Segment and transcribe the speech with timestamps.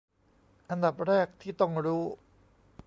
[0.69, 2.03] อันดับแรกที่ต้องรู้